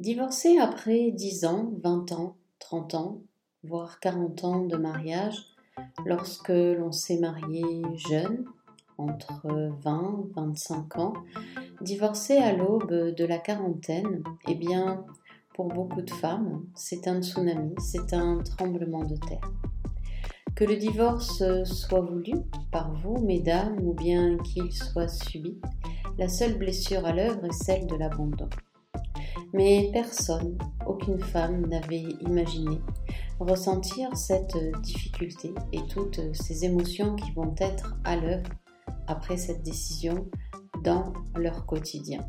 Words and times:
Divorcer 0.00 0.56
après 0.56 1.10
10 1.10 1.44
ans, 1.44 1.72
20 1.84 2.12
ans, 2.12 2.36
30 2.58 2.94
ans, 2.94 3.18
voire 3.64 4.00
40 4.00 4.44
ans 4.44 4.64
de 4.64 4.78
mariage, 4.78 5.44
lorsque 6.06 6.48
l'on 6.48 6.90
s'est 6.90 7.18
marié 7.18 7.62
jeune, 8.08 8.46
entre 8.96 9.46
20 9.82 10.24
et 10.24 10.32
25 10.36 10.98
ans, 10.98 11.12
divorcer 11.82 12.38
à 12.38 12.54
l'aube 12.54 13.14
de 13.14 13.24
la 13.26 13.36
quarantaine, 13.36 14.24
eh 14.48 14.54
bien, 14.54 15.04
pour 15.52 15.68
beaucoup 15.68 16.00
de 16.00 16.10
femmes, 16.10 16.64
c'est 16.74 17.06
un 17.06 17.20
tsunami, 17.20 17.74
c'est 17.78 18.14
un 18.14 18.38
tremblement 18.38 19.04
de 19.04 19.16
terre. 19.16 19.52
Que 20.54 20.64
le 20.64 20.76
divorce 20.76 21.42
soit 21.64 22.00
voulu 22.00 22.32
par 22.72 22.90
vous, 23.02 23.18
mesdames, 23.18 23.76
ou 23.82 23.92
bien 23.92 24.38
qu'il 24.38 24.72
soit 24.72 25.08
subi, 25.08 25.60
la 26.16 26.30
seule 26.30 26.56
blessure 26.56 27.04
à 27.04 27.12
l'œuvre 27.12 27.44
est 27.44 27.52
celle 27.52 27.86
de 27.86 27.96
l'abandon. 27.96 28.48
Mais 29.52 29.90
personne, 29.92 30.56
aucune 30.86 31.20
femme 31.20 31.66
n'avait 31.66 32.08
imaginé 32.20 32.78
ressentir 33.40 34.16
cette 34.16 34.56
difficulté 34.82 35.52
et 35.72 35.80
toutes 35.88 36.20
ces 36.34 36.64
émotions 36.64 37.16
qui 37.16 37.32
vont 37.32 37.54
être 37.58 37.96
à 38.04 38.16
l'œuvre 38.16 38.50
après 39.06 39.36
cette 39.36 39.62
décision 39.62 40.28
dans 40.84 41.12
leur 41.34 41.66
quotidien. 41.66 42.20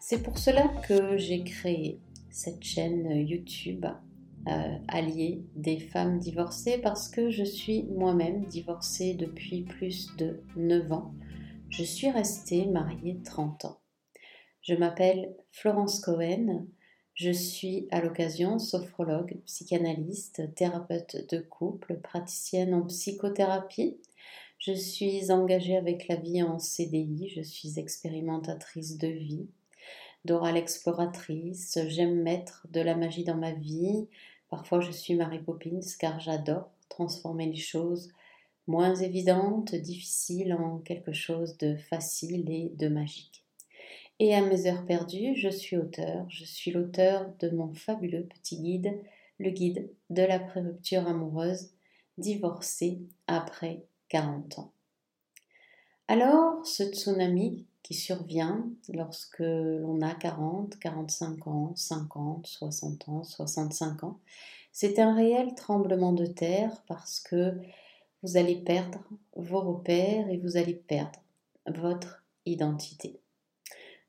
C'est 0.00 0.22
pour 0.22 0.38
cela 0.38 0.68
que 0.86 1.16
j'ai 1.16 1.42
créé 1.42 2.00
cette 2.30 2.62
chaîne 2.62 3.10
YouTube 3.26 3.86
euh, 4.48 4.76
alliée 4.88 5.44
des 5.54 5.78
femmes 5.78 6.18
divorcées 6.18 6.78
parce 6.78 7.08
que 7.08 7.30
je 7.30 7.44
suis 7.44 7.84
moi-même 7.84 8.44
divorcée 8.46 9.14
depuis 9.14 9.62
plus 9.62 10.14
de 10.16 10.42
9 10.56 10.92
ans. 10.92 11.14
Je 11.68 11.84
suis 11.84 12.10
restée 12.10 12.66
mariée 12.66 13.20
30 13.24 13.64
ans. 13.66 13.81
Je 14.62 14.74
m'appelle 14.74 15.34
Florence 15.50 15.98
Cohen. 15.98 16.66
Je 17.14 17.32
suis 17.32 17.88
à 17.90 18.00
l'occasion 18.00 18.60
sophrologue, 18.60 19.40
psychanalyste, 19.44 20.54
thérapeute 20.54 21.28
de 21.28 21.40
couple, 21.40 21.96
praticienne 21.96 22.72
en 22.72 22.82
psychothérapie. 22.82 23.96
Je 24.58 24.72
suis 24.72 25.32
engagée 25.32 25.76
avec 25.76 26.06
la 26.06 26.14
vie 26.14 26.44
en 26.44 26.60
CDI, 26.60 27.28
je 27.34 27.42
suis 27.42 27.80
expérimentatrice 27.80 28.98
de 28.98 29.08
vie, 29.08 29.48
d'oral 30.24 30.56
exploratrice, 30.56 31.80
j'aime 31.88 32.22
mettre 32.22 32.64
de 32.70 32.80
la 32.80 32.94
magie 32.94 33.24
dans 33.24 33.34
ma 33.34 33.50
vie. 33.50 34.06
Parfois 34.48 34.80
je 34.80 34.92
suis 34.92 35.16
Marie 35.16 35.42
Poppins 35.42 35.80
car 35.98 36.20
j'adore 36.20 36.70
transformer 36.88 37.46
les 37.46 37.56
choses 37.56 38.12
moins 38.68 38.94
évidentes, 38.94 39.74
difficiles 39.74 40.54
en 40.54 40.78
quelque 40.78 41.12
chose 41.12 41.58
de 41.58 41.74
facile 41.74 42.48
et 42.48 42.70
de 42.76 42.86
magique. 42.86 43.41
Et 44.24 44.36
à 44.36 44.40
mes 44.40 44.68
heures 44.68 44.86
perdues, 44.86 45.34
je 45.34 45.48
suis 45.48 45.76
auteur. 45.76 46.24
Je 46.28 46.44
suis 46.44 46.70
l'auteur 46.70 47.28
de 47.40 47.50
mon 47.50 47.74
fabuleux 47.74 48.22
petit 48.22 48.56
guide, 48.56 49.02
le 49.40 49.50
guide 49.50 49.90
de 50.10 50.22
la 50.22 50.38
pré-rupture 50.38 51.08
amoureuse, 51.08 51.70
divorcée 52.18 53.00
après 53.26 53.84
40 54.10 54.60
ans. 54.60 54.70
Alors, 56.06 56.64
ce 56.64 56.84
tsunami 56.84 57.66
qui 57.82 57.94
survient 57.94 58.64
lorsque 58.90 59.40
l'on 59.40 60.00
a 60.02 60.14
40, 60.14 60.78
45 60.78 61.48
ans, 61.48 61.72
50, 61.74 62.46
60 62.46 63.08
ans, 63.08 63.24
65 63.24 64.04
ans, 64.04 64.20
c'est 64.70 65.00
un 65.00 65.16
réel 65.16 65.56
tremblement 65.56 66.12
de 66.12 66.26
terre 66.26 66.84
parce 66.86 67.18
que 67.18 67.56
vous 68.22 68.36
allez 68.36 68.54
perdre 68.54 69.02
vos 69.34 69.62
repères 69.62 70.28
et 70.28 70.36
vous 70.36 70.56
allez 70.56 70.74
perdre 70.74 71.18
votre 71.66 72.24
identité. 72.46 73.21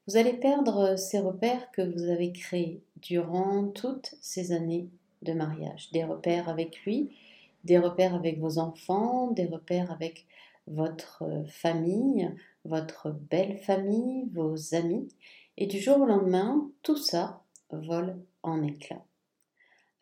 Vous 0.05 0.17
allez 0.17 0.33
perdre 0.33 0.97
ces 0.97 1.19
repères 1.19 1.71
que 1.71 1.81
vous 1.81 2.09
avez 2.09 2.33
créés 2.33 2.83
durant 2.97 3.69
toutes 3.69 4.15
ces 4.21 4.51
années 4.51 4.89
de 5.21 5.31
mariage. 5.31 5.91
Des 5.93 6.03
repères 6.03 6.49
avec 6.49 6.83
lui, 6.83 7.15
des 7.63 7.77
repères 7.77 8.13
avec 8.13 8.39
vos 8.39 8.57
enfants, 8.57 9.31
des 9.31 9.45
repères 9.45 9.91
avec 9.91 10.25
votre 10.67 11.23
famille, 11.47 12.29
votre 12.65 13.11
belle 13.11 13.57
famille, 13.59 14.29
vos 14.33 14.75
amis. 14.75 15.07
Et 15.55 15.67
du 15.67 15.79
jour 15.79 16.01
au 16.01 16.05
lendemain, 16.05 16.69
tout 16.81 16.97
ça 16.97 17.41
vole 17.71 18.17
en 18.43 18.61
éclats. 18.61 19.05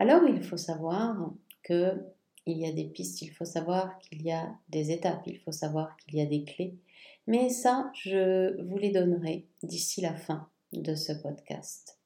Alors 0.00 0.24
il 0.28 0.42
faut 0.42 0.56
savoir 0.56 1.32
que 1.62 1.94
il 2.44 2.58
y 2.58 2.66
a 2.66 2.72
des 2.72 2.86
pistes, 2.86 3.22
il 3.22 3.30
faut 3.30 3.44
savoir 3.44 4.00
qu'il 4.00 4.20
y 4.22 4.32
a 4.32 4.52
des 4.68 4.90
étapes, 4.90 5.22
il 5.26 5.38
faut 5.38 5.52
savoir 5.52 5.96
qu'il 5.96 6.16
y 6.16 6.20
a 6.20 6.26
des 6.26 6.42
clés, 6.42 6.74
mais 7.26 7.50
ça, 7.50 7.90
je 7.94 8.60
vous 8.62 8.78
les 8.78 8.90
donnerai 8.90 9.46
d'ici 9.62 10.00
la 10.00 10.14
fin 10.14 10.48
de 10.72 10.94
ce 10.94 11.12
podcast. 11.12 11.98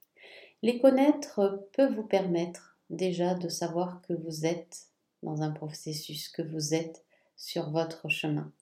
Les 0.62 0.78
connaître 0.78 1.69
peut 1.72 1.93
vous 1.94 2.06
permettre 2.06 2.78
déjà 2.91 3.34
de 3.34 3.49
savoir 3.49 4.03
que 4.03 4.12
vous 4.12 4.47
êtes 4.47 4.88
dans 5.22 5.43
un 5.43 5.50
processus, 5.50 6.28
que 6.28 6.43
vous 6.43 6.75
êtes 6.75 7.05
sur 7.37 7.71
votre 7.71 8.09
chemin. 8.09 8.53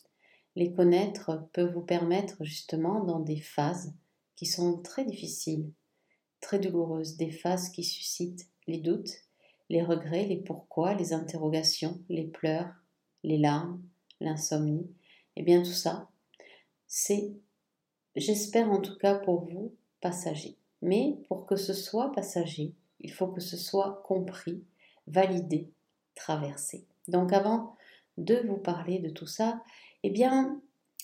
Les 0.56 0.72
connaître 0.72 1.48
peut 1.52 1.66
vous 1.66 1.82
permettre 1.82 2.44
justement 2.44 3.02
dans 3.02 3.20
des 3.20 3.40
phases 3.40 3.94
qui 4.36 4.46
sont 4.46 4.80
très 4.82 5.04
difficiles, 5.04 5.70
très 6.40 6.58
douloureuses, 6.58 7.16
des 7.16 7.30
phases 7.30 7.70
qui 7.70 7.84
suscitent 7.84 8.48
les 8.66 8.78
doutes, 8.78 9.22
les 9.68 9.82
regrets, 9.82 10.26
les 10.26 10.36
pourquoi, 10.36 10.94
les 10.94 11.12
interrogations, 11.12 12.00
les 12.08 12.26
pleurs, 12.26 12.72
les 13.22 13.38
larmes, 13.38 13.82
l'insomnie. 14.20 14.90
Et 15.36 15.40
eh 15.40 15.42
bien 15.42 15.62
tout 15.62 15.72
ça, 15.72 16.08
c'est, 16.86 17.32
j'espère 18.16 18.70
en 18.70 18.80
tout 18.80 18.96
cas 18.98 19.14
pour 19.16 19.44
vous, 19.44 19.72
passager. 20.00 20.56
Mais 20.82 21.18
pour 21.28 21.46
que 21.46 21.56
ce 21.56 21.72
soit 21.72 22.12
passager, 22.12 22.74
il 23.00 23.12
faut 23.12 23.28
que 23.28 23.40
ce 23.40 23.56
soit 23.56 24.02
compris, 24.04 24.62
validé, 25.06 25.70
traversé. 26.14 26.84
Donc 27.08 27.32
avant 27.32 27.76
de 28.18 28.36
vous 28.46 28.56
parler 28.56 28.98
de 28.98 29.08
tout 29.08 29.26
ça, 29.26 29.62
eh 30.02 30.10
bien, 30.10 30.60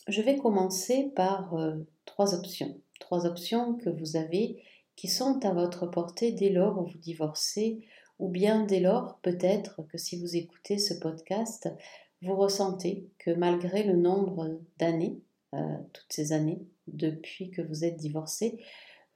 je 0.09 0.23
vais 0.23 0.37
commencer 0.37 1.13
par 1.17 1.55
euh, 1.55 1.77
trois 2.05 2.35
options. 2.35 2.77
Trois 3.01 3.27
options 3.27 3.75
que 3.75 3.91
vous 3.91 4.17
avez 4.17 4.63
qui 4.97 5.09
sont 5.09 5.45
à 5.47 5.53
votre 5.53 5.87
portée 5.87 6.33
dès 6.33 6.51
lors 6.51 6.79
où 6.79 6.87
vous 6.87 6.99
divorcez 6.99 7.81
ou 8.19 8.29
bien 8.29 8.65
dès 8.65 8.81
lors 8.81 9.19
peut-être 9.23 9.83
que 9.89 9.97
si 9.97 10.21
vous 10.21 10.37
écoutez 10.37 10.79
ce 10.79 10.95
podcast, 10.95 11.71
vous 12.23 12.37
ressentez 12.37 13.09
que 13.19 13.31
malgré 13.31 13.83
le 13.83 13.97
nombre 13.97 14.61
d'années 14.79 15.19
toutes 15.53 16.13
ces 16.13 16.33
années 16.33 16.65
depuis 16.87 17.51
que 17.51 17.63
vous 17.63 17.85
êtes 17.85 17.97
divorcé, 17.97 18.63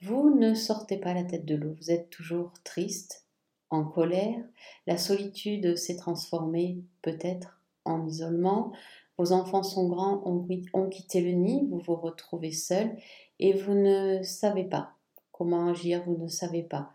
vous 0.00 0.34
ne 0.36 0.54
sortez 0.54 0.98
pas 0.98 1.14
la 1.14 1.24
tête 1.24 1.44
de 1.44 1.54
l'eau, 1.54 1.74
vous 1.80 1.90
êtes 1.90 2.10
toujours 2.10 2.52
triste, 2.64 3.24
en 3.70 3.84
colère, 3.84 4.38
la 4.86 4.96
solitude 4.96 5.76
s'est 5.76 5.96
transformée 5.96 6.78
peut-être 7.02 7.60
en 7.84 8.06
isolement, 8.06 8.72
vos 9.18 9.32
enfants 9.32 9.62
sont 9.62 9.88
grands, 9.88 10.22
ont, 10.26 10.46
ont 10.72 10.88
quitté 10.88 11.20
le 11.20 11.32
nid, 11.32 11.66
vous 11.70 11.78
vous 11.78 11.96
retrouvez 11.96 12.52
seul 12.52 12.96
et 13.38 13.52
vous 13.52 13.74
ne 13.74 14.22
savez 14.22 14.64
pas 14.64 14.92
comment 15.32 15.68
agir, 15.68 16.02
vous 16.06 16.16
ne 16.16 16.28
savez 16.28 16.62
pas 16.62 16.92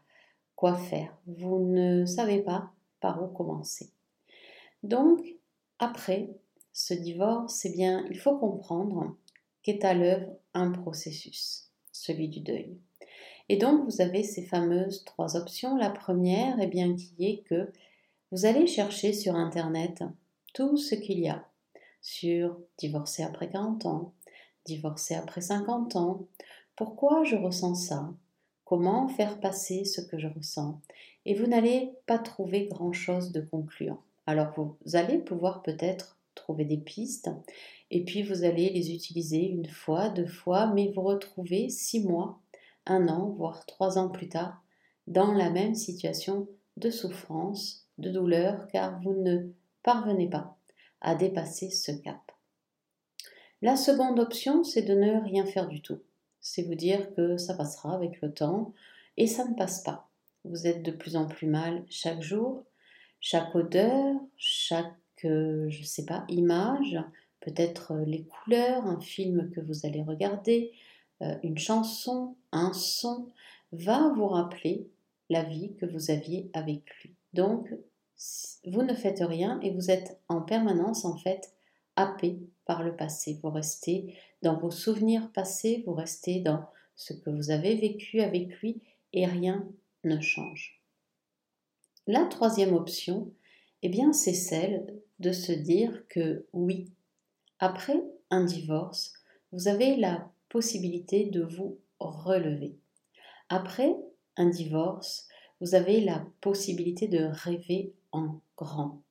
quoi 0.55 0.75
faire, 0.75 1.17
vous 1.27 1.59
ne 1.59 2.05
savez 2.05 2.39
pas 2.41 2.71
par 2.99 3.23
où 3.23 3.27
commencer. 3.27 3.91
Donc, 4.83 5.25
après 5.79 6.29
ce 6.73 6.93
divorce, 6.93 7.65
eh 7.65 7.71
bien, 7.71 8.05
il 8.09 8.17
faut 8.19 8.37
comprendre 8.37 9.15
à 9.83 9.93
l'œuvre 9.93 10.27
un 10.53 10.71
processus, 10.71 11.69
celui 11.91 12.27
du 12.27 12.39
deuil. 12.41 12.77
Et 13.49 13.57
donc 13.57 13.85
vous 13.85 14.01
avez 14.01 14.23
ces 14.23 14.43
fameuses 14.43 15.03
trois 15.05 15.35
options. 15.35 15.75
La 15.75 15.89
première, 15.89 16.59
est 16.59 16.67
bien, 16.67 16.95
qui 16.95 17.25
est 17.25 17.39
que 17.43 17.71
vous 18.31 18.45
allez 18.45 18.67
chercher 18.67 19.13
sur 19.13 19.35
Internet 19.35 20.03
tout 20.53 20.77
ce 20.77 20.95
qu'il 20.95 21.19
y 21.19 21.29
a 21.29 21.45
sur 22.01 22.57
divorcer 22.77 23.23
après 23.23 23.49
40 23.49 23.85
ans, 23.85 24.13
divorcer 24.65 25.15
après 25.15 25.41
50 25.41 25.95
ans, 25.95 26.27
pourquoi 26.75 27.23
je 27.23 27.35
ressens 27.35 27.75
ça, 27.75 28.09
comment 28.65 29.07
faire 29.09 29.39
passer 29.39 29.83
ce 29.83 29.99
que 29.99 30.17
je 30.17 30.27
ressens, 30.27 30.79
et 31.25 31.33
vous 31.33 31.47
n'allez 31.47 31.91
pas 32.05 32.19
trouver 32.19 32.67
grand-chose 32.67 33.31
de 33.31 33.41
concluant. 33.41 34.01
Alors 34.27 34.53
vous 34.55 34.77
allez 34.95 35.17
pouvoir 35.17 35.63
peut-être 35.63 36.17
trouver 36.35 36.65
des 36.65 36.77
pistes 36.77 37.29
et 37.91 38.03
puis 38.03 38.23
vous 38.23 38.43
allez 38.43 38.69
les 38.69 38.93
utiliser 38.93 39.45
une 39.45 39.67
fois, 39.67 40.09
deux 40.09 40.27
fois, 40.27 40.67
mais 40.67 40.91
vous 40.95 41.01
retrouvez 41.01 41.69
six 41.69 42.03
mois, 42.03 42.39
un 42.85 43.07
an, 43.07 43.29
voire 43.29 43.65
trois 43.65 43.97
ans 43.97 44.09
plus 44.09 44.29
tard, 44.29 44.63
dans 45.07 45.33
la 45.33 45.49
même 45.49 45.75
situation 45.75 46.47
de 46.77 46.89
souffrance, 46.89 47.87
de 47.97 48.09
douleur, 48.09 48.67
car 48.67 48.99
vous 49.01 49.13
ne 49.13 49.49
parvenez 49.83 50.29
pas 50.29 50.57
à 51.01 51.15
dépasser 51.15 51.69
ce 51.69 51.91
cap. 51.91 52.19
La 53.61 53.75
seconde 53.75 54.19
option, 54.19 54.63
c'est 54.63 54.83
de 54.83 54.93
ne 54.93 55.21
rien 55.21 55.45
faire 55.45 55.67
du 55.67 55.81
tout. 55.81 55.99
C'est 56.41 56.63
vous 56.63 56.75
dire 56.75 57.13
que 57.15 57.37
ça 57.37 57.55
passera 57.55 57.93
avec 57.93 58.21
le 58.21 58.33
temps 58.33 58.73
et 59.17 59.27
ça 59.27 59.45
ne 59.45 59.55
passe 59.55 59.83
pas. 59.83 60.09
Vous 60.45 60.67
êtes 60.67 60.83
de 60.83 60.91
plus 60.91 61.17
en 61.17 61.27
plus 61.27 61.47
mal 61.47 61.83
chaque 61.89 62.21
jour, 62.21 62.63
chaque 63.19 63.53
odeur, 63.55 64.15
chaque, 64.37 64.95
euh, 65.25 65.69
je 65.69 65.83
sais 65.83 66.05
pas, 66.05 66.23
image, 66.29 66.97
peut-être 67.41 67.93
euh, 67.93 68.05
les 68.05 68.23
couleurs, 68.23 68.85
un 68.85 68.99
film 68.99 69.49
que 69.51 69.61
vous 69.61 69.85
allez 69.85 70.03
regarder, 70.03 70.71
euh, 71.21 71.35
une 71.43 71.57
chanson, 71.57 72.35
un 72.51 72.73
son, 72.73 73.27
va 73.71 74.11
vous 74.15 74.27
rappeler 74.27 74.87
la 75.29 75.43
vie 75.43 75.75
que 75.75 75.85
vous 75.85 76.11
aviez 76.11 76.49
avec 76.53 76.83
lui. 77.01 77.13
Donc, 77.33 77.73
vous 78.65 78.81
ne 78.81 78.93
faites 78.93 79.21
rien 79.21 79.59
et 79.61 79.71
vous 79.71 79.91
êtes 79.91 80.19
en 80.27 80.41
permanence 80.41 81.05
en 81.05 81.17
fait 81.17 81.53
happé 81.95 82.39
par 82.65 82.83
le 82.83 82.95
passé. 82.95 83.39
Vous 83.43 83.49
restez 83.49 84.15
dans 84.41 84.57
vos 84.57 84.71
souvenirs 84.71 85.31
passés, 85.31 85.83
vous 85.85 85.93
restez 85.93 86.39
dans 86.39 86.65
ce 86.95 87.13
que 87.13 87.29
vous 87.29 87.51
avez 87.51 87.75
vécu 87.75 88.21
avec 88.21 88.59
lui 88.61 88.81
et 89.13 89.25
rien 89.25 89.67
ne 90.03 90.19
change. 90.19 90.81
La 92.07 92.25
troisième 92.25 92.73
option, 92.73 93.31
eh 93.83 93.89
bien, 93.89 94.13
c'est 94.13 94.33
celle 94.33 94.99
de 95.19 95.31
se 95.31 95.51
dire 95.51 96.07
que 96.09 96.45
oui, 96.53 96.91
après 97.59 98.01
un 98.29 98.43
divorce, 98.43 99.13
vous 99.51 99.67
avez 99.67 99.95
la 99.95 100.29
possibilité 100.49 101.25
de 101.25 101.43
vous 101.43 101.79
relever. 101.99 102.77
Après 103.49 103.95
un 104.37 104.47
divorce, 104.47 105.27
vous 105.59 105.75
avez 105.75 106.01
la 106.01 106.25
possibilité 106.41 107.07
de 107.07 107.25
rêver 107.31 107.93
en 108.11 108.39
grand, 108.57 109.01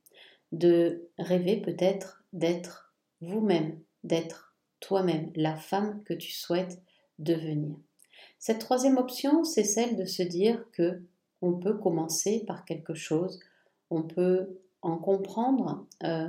de 0.52 1.08
rêver 1.18 1.60
peut-être 1.60 2.24
d'être 2.32 2.94
vous-même, 3.20 3.78
d'être 4.04 4.54
toi-même, 4.80 5.30
la 5.34 5.56
femme 5.56 6.02
que 6.04 6.14
tu 6.14 6.32
souhaites 6.32 6.80
devenir. 7.18 7.76
Cette 8.38 8.60
troisième 8.60 8.98
option, 8.98 9.44
c'est 9.44 9.64
celle 9.64 9.96
de 9.96 10.04
se 10.04 10.22
dire 10.22 10.64
que 10.72 11.02
on 11.42 11.54
peut 11.54 11.76
commencer 11.76 12.44
par 12.46 12.64
quelque 12.64 12.94
chose, 12.94 13.40
on 13.90 14.02
peut 14.02 14.58
en 14.82 14.96
comprendre 14.96 15.86
euh, 16.04 16.28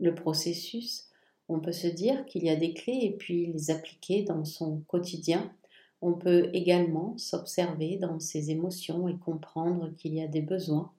le 0.00 0.14
processus, 0.14 1.08
on 1.48 1.60
peut 1.60 1.72
se 1.72 1.88
dire 1.88 2.24
qu'il 2.26 2.44
y 2.44 2.50
a 2.50 2.56
des 2.56 2.74
clés 2.74 3.00
et 3.02 3.16
puis 3.16 3.46
les 3.46 3.70
appliquer 3.70 4.22
dans 4.22 4.44
son 4.44 4.80
quotidien. 4.86 5.52
On 6.00 6.14
peut 6.14 6.48
également 6.54 7.18
s'observer 7.18 7.96
dans 7.96 8.20
ses 8.20 8.50
émotions 8.50 9.08
et 9.08 9.18
comprendre 9.18 9.90
qu'il 9.96 10.14
y 10.14 10.22
a 10.22 10.28
des 10.28 10.42
besoins 10.42 10.92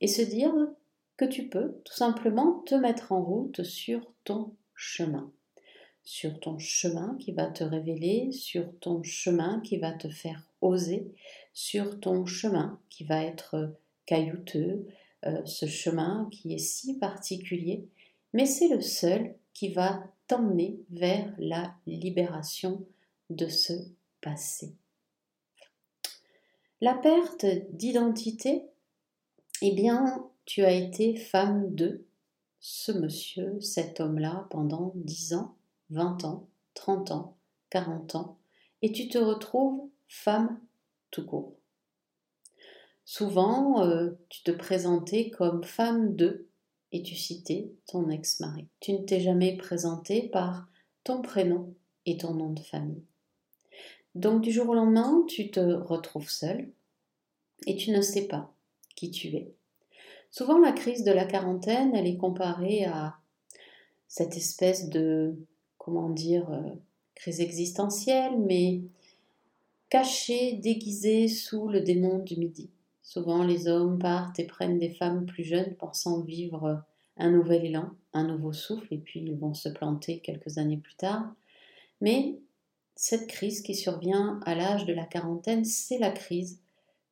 et 0.00 0.06
se 0.06 0.22
dire 0.22 0.52
que 1.16 1.24
tu 1.24 1.48
peux 1.48 1.74
tout 1.84 1.94
simplement 1.94 2.62
te 2.64 2.74
mettre 2.76 3.12
en 3.12 3.22
route 3.22 3.64
sur 3.64 4.00
ton 4.24 4.54
chemin. 4.74 5.30
Sur 6.04 6.40
ton 6.40 6.58
chemin 6.58 7.16
qui 7.18 7.32
va 7.32 7.48
te 7.48 7.64
révéler, 7.64 8.32
sur 8.32 8.78
ton 8.78 9.02
chemin 9.02 9.60
qui 9.60 9.76
va 9.76 9.92
te 9.92 10.08
faire 10.08 10.46
oser, 10.62 11.12
sur 11.52 12.00
ton 12.00 12.24
chemin 12.24 12.80
qui 12.88 13.04
va 13.04 13.24
être 13.24 13.74
caillouteux, 14.06 14.86
euh, 15.26 15.44
ce 15.44 15.66
chemin 15.66 16.28
qui 16.30 16.54
est 16.54 16.58
si 16.58 16.96
particulier, 16.98 17.88
mais 18.32 18.46
c'est 18.46 18.68
le 18.68 18.80
seul 18.80 19.34
qui 19.54 19.72
va 19.72 20.02
t'emmener 20.26 20.78
vers 20.90 21.34
la 21.38 21.74
libération 21.86 22.84
de 23.30 23.48
ce 23.48 23.72
passé. 24.20 24.74
La 26.80 26.94
perte 26.94 27.46
d'identité, 27.72 28.64
eh 29.62 29.72
bien, 29.72 30.28
tu 30.44 30.64
as 30.64 30.72
été 30.72 31.16
femme 31.16 31.74
de 31.74 32.04
ce 32.60 32.92
monsieur, 32.92 33.60
cet 33.60 34.00
homme-là, 34.00 34.46
pendant 34.50 34.92
10 34.94 35.34
ans, 35.34 35.56
20 35.90 36.24
ans, 36.24 36.48
30 36.74 37.10
ans, 37.10 37.36
40 37.70 38.14
ans, 38.14 38.38
et 38.82 38.92
tu 38.92 39.08
te 39.08 39.18
retrouves 39.18 39.88
femme 40.06 40.60
tout 41.10 41.24
court. 41.24 41.54
Souvent, 43.04 43.82
euh, 43.84 44.10
tu 44.28 44.42
te 44.42 44.50
présentais 44.50 45.30
comme 45.30 45.64
femme 45.64 46.14
de 46.14 46.47
et 46.92 47.02
tu 47.02 47.14
citais 47.14 47.70
ton 47.86 48.08
ex-mari. 48.10 48.66
Tu 48.80 48.92
ne 48.92 48.98
t'es 48.98 49.20
jamais 49.20 49.56
présenté 49.56 50.28
par 50.28 50.68
ton 51.04 51.22
prénom 51.22 51.74
et 52.06 52.16
ton 52.16 52.34
nom 52.34 52.52
de 52.52 52.60
famille. 52.60 53.02
Donc 54.14 54.42
du 54.42 54.50
jour 54.50 54.68
au 54.68 54.74
lendemain, 54.74 55.24
tu 55.28 55.50
te 55.50 55.60
retrouves 55.60 56.30
seul 56.30 56.68
et 57.66 57.76
tu 57.76 57.90
ne 57.90 58.00
sais 58.00 58.26
pas 58.26 58.52
qui 58.96 59.10
tu 59.10 59.28
es. 59.28 59.52
Souvent, 60.30 60.58
la 60.58 60.72
crise 60.72 61.04
de 61.04 61.12
la 61.12 61.24
quarantaine, 61.24 61.94
elle 61.94 62.06
est 62.06 62.16
comparée 62.16 62.84
à 62.84 63.16
cette 64.08 64.36
espèce 64.36 64.88
de, 64.88 65.36
comment 65.78 66.10
dire, 66.10 66.50
euh, 66.50 66.74
crise 67.14 67.40
existentielle, 67.40 68.38
mais 68.38 68.82
cachée, 69.88 70.54
déguisée 70.54 71.28
sous 71.28 71.68
le 71.68 71.80
démon 71.80 72.18
du 72.18 72.36
midi. 72.36 72.70
Souvent, 73.08 73.42
les 73.42 73.68
hommes 73.68 73.98
partent 73.98 74.38
et 74.38 74.44
prennent 74.44 74.78
des 74.78 74.90
femmes 74.90 75.24
plus 75.24 75.42
jeunes 75.42 75.74
pensant 75.76 76.20
vivre 76.20 76.82
un 77.16 77.30
nouvel 77.30 77.64
élan, 77.64 77.88
un 78.12 78.24
nouveau 78.24 78.52
souffle, 78.52 78.92
et 78.92 78.98
puis 78.98 79.20
ils 79.20 79.34
vont 79.34 79.54
se 79.54 79.70
planter 79.70 80.18
quelques 80.18 80.58
années 80.58 80.76
plus 80.76 80.94
tard. 80.94 81.24
Mais 82.02 82.38
cette 82.96 83.26
crise 83.26 83.62
qui 83.62 83.74
survient 83.74 84.40
à 84.44 84.54
l'âge 84.54 84.84
de 84.84 84.92
la 84.92 85.06
quarantaine, 85.06 85.64
c'est 85.64 85.96
la 85.96 86.10
crise 86.10 86.60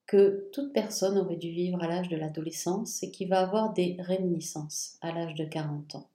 que 0.05 0.51
toute 0.53 0.75
personne 0.75 1.17
aurait 1.17 1.37
dû 1.37 1.51
vivre 1.51 1.83
à 1.83 1.89
l'âge 1.89 2.11
de 2.11 2.17
l'adolescence 2.19 3.03
et 3.03 3.11
qui 3.11 3.25
va 3.25 3.41
avoir 3.41 3.73
des 3.73 3.97
réminiscences 3.99 4.99
à 5.01 5.13
l'âge 5.13 5.35
de 5.35 5.47
40 5.47 5.95
ans. 5.95 6.11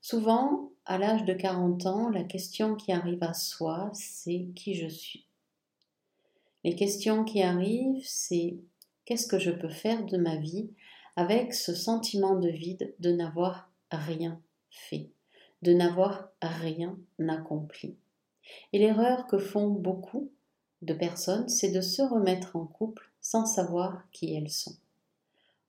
Souvent, 0.00 0.70
à 0.84 0.96
l'âge 0.96 1.24
de 1.24 1.34
40 1.34 1.86
ans, 1.86 2.08
la 2.08 2.22
question 2.22 2.76
qui 2.76 2.92
arrive 2.92 3.24
à 3.24 3.34
soi, 3.34 3.90
c'est 3.94 4.46
qui 4.54 4.76
je 4.76 4.86
suis? 4.86 5.26
Les 6.64 6.74
questions 6.74 7.24
qui 7.24 7.42
arrivent, 7.42 8.04
c'est 8.04 8.56
qu'est-ce 9.04 9.26
que 9.26 9.38
je 9.38 9.50
peux 9.50 9.70
faire 9.70 10.04
de 10.04 10.18
ma 10.18 10.36
vie 10.36 10.70
avec 11.16 11.54
ce 11.54 11.74
sentiment 11.74 12.36
de 12.36 12.48
vide 12.48 12.94
de 12.98 13.10
n'avoir 13.12 13.70
rien 13.90 14.40
fait, 14.70 15.10
de 15.62 15.72
n'avoir 15.72 16.28
rien 16.42 16.98
accompli. 17.28 17.96
Et 18.72 18.78
l'erreur 18.78 19.26
que 19.26 19.38
font 19.38 19.70
beaucoup 19.70 20.30
de 20.82 20.94
personnes, 20.94 21.48
c'est 21.48 21.72
de 21.72 21.80
se 21.80 22.02
remettre 22.02 22.56
en 22.56 22.66
couple 22.66 23.10
sans 23.20 23.46
savoir 23.46 24.02
qui 24.12 24.34
elles 24.34 24.50
sont. 24.50 24.76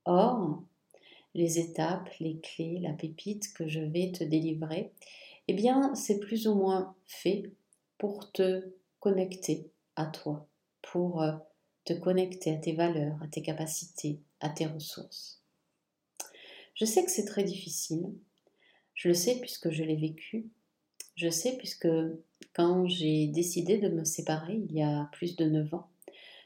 Or, 0.06 0.64
les 1.34 1.60
étapes, 1.60 2.10
les 2.20 2.40
clés, 2.40 2.80
la 2.82 2.94
pépite 2.94 3.54
que 3.54 3.68
je 3.68 3.80
vais 3.80 4.12
te 4.12 4.24
délivrer, 4.24 4.92
eh 5.48 5.54
bien, 5.54 5.94
c'est 5.96 6.20
plus 6.20 6.48
ou 6.48 6.56
moins 6.56 6.96
fait 7.06 7.52
pour 7.98 8.32
te 8.32 8.72
connecter 9.00 9.70
à 9.96 10.06
toi, 10.06 10.48
pour 10.82 11.22
euh, 11.22 11.34
te 11.86 11.94
connecter 11.94 12.54
à 12.54 12.58
tes 12.58 12.74
valeurs, 12.74 13.18
à 13.22 13.28
tes 13.28 13.42
capacités, 13.42 14.20
à 14.40 14.50
tes 14.50 14.66
ressources. 14.66 15.42
Je 16.76 16.86
sais 16.86 17.04
que 17.04 17.12
c'est 17.12 17.26
très 17.26 17.44
difficile. 17.44 18.14
Je 18.94 19.08
le 19.08 19.14
sais 19.14 19.40
puisque 19.40 19.70
je 19.72 19.84
l'ai 19.84 19.96
vécu. 19.96 20.50
Je 21.16 21.30
sais 21.30 21.58
puisque 21.58 21.88
quand 22.54 22.88
j'ai 22.88 23.28
décidé 23.28 23.78
de 23.78 23.90
me 23.90 24.04
séparer 24.04 24.56
il 24.56 24.74
y 24.74 24.82
a 24.82 25.10
plus 25.12 25.36
de 25.36 25.46
9 25.46 25.74
ans, 25.74 25.90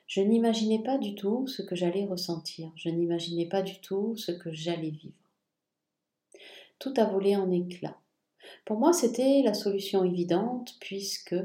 je 0.08 0.22
n'imaginais 0.22 0.84
pas 0.84 0.98
du 0.98 1.16
tout 1.16 1.48
ce 1.48 1.62
que 1.62 1.76
j'allais 1.76 2.06
ressentir. 2.06 2.72
Je 2.76 2.90
n'imaginais 2.90 3.48
pas 3.48 3.62
du 3.62 3.80
tout 3.80 4.16
ce 4.18 4.32
que 4.32 4.52
j'allais 4.52 4.92
vivre. 4.92 5.16
Tout 6.80 6.94
a 6.98 7.06
volé 7.06 7.36
en 7.36 7.50
éclats. 7.52 7.98
Pour 8.66 8.78
moi, 8.78 8.94
c'était 8.94 9.42
la 9.44 9.54
solution 9.54 10.04
évidente 10.04 10.76
puisque 10.80 11.36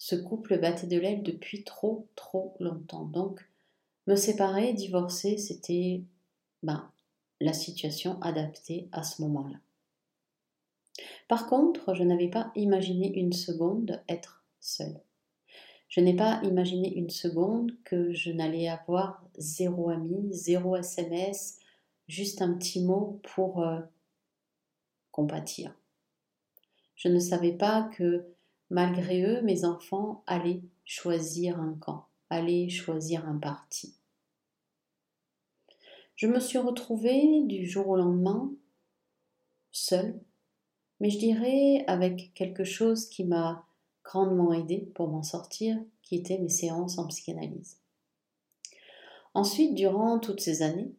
ce 0.00 0.16
couple 0.16 0.58
battait 0.58 0.86
de 0.86 0.98
l'aile 0.98 1.22
depuis 1.22 1.62
trop, 1.62 2.08
trop 2.16 2.54
longtemps. 2.58 3.04
Donc, 3.04 3.46
me 4.06 4.16
séparer, 4.16 4.72
divorcer, 4.72 5.36
c'était 5.36 6.02
ben, 6.62 6.90
la 7.38 7.52
situation 7.52 8.18
adaptée 8.22 8.88
à 8.92 9.02
ce 9.02 9.20
moment-là. 9.20 9.58
Par 11.28 11.46
contre, 11.46 11.94
je 11.94 12.02
n'avais 12.02 12.30
pas 12.30 12.50
imaginé 12.54 13.12
une 13.18 13.34
seconde 13.34 14.02
être 14.08 14.42
seule. 14.58 15.02
Je 15.90 16.00
n'ai 16.00 16.16
pas 16.16 16.40
imaginé 16.44 16.96
une 16.96 17.10
seconde 17.10 17.76
que 17.84 18.14
je 18.14 18.32
n'allais 18.32 18.68
avoir 18.68 19.22
zéro 19.36 19.90
ami, 19.90 20.32
zéro 20.32 20.76
SMS, 20.76 21.58
juste 22.08 22.40
un 22.40 22.54
petit 22.54 22.82
mot 22.82 23.20
pour 23.34 23.62
euh, 23.62 23.80
compatir. 25.10 25.74
Je 26.96 27.08
ne 27.08 27.18
savais 27.18 27.52
pas 27.52 27.82
que 27.94 28.24
Malgré 28.70 29.22
eux, 29.22 29.42
mes 29.42 29.64
enfants 29.64 30.22
allaient 30.26 30.62
choisir 30.84 31.60
un 31.60 31.74
camp, 31.74 32.06
allaient 32.30 32.68
choisir 32.68 33.28
un 33.28 33.36
parti. 33.36 33.94
Je 36.14 36.28
me 36.28 36.38
suis 36.38 36.58
retrouvée 36.58 37.42
du 37.46 37.66
jour 37.66 37.88
au 37.88 37.96
lendemain 37.96 38.52
seule, 39.72 40.20
mais 41.00 41.10
je 41.10 41.18
dirais 41.18 41.84
avec 41.88 42.32
quelque 42.34 42.64
chose 42.64 43.08
qui 43.08 43.24
m'a 43.24 43.64
grandement 44.04 44.52
aidée 44.52 44.90
pour 44.94 45.08
m'en 45.08 45.22
sortir, 45.22 45.76
qui 46.02 46.16
étaient 46.16 46.38
mes 46.38 46.48
séances 46.48 46.98
en 46.98 47.06
psychanalyse. 47.06 47.78
Ensuite, 49.34 49.74
durant 49.74 50.18
toutes 50.18 50.40
ces 50.40 50.62
années, 50.62 50.92